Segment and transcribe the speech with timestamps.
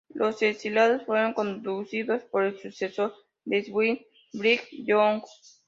[0.09, 3.13] Los exiliados fueron conducidos por el sucesor
[3.45, 4.01] de Smith,
[4.33, 5.21] Brigham Young.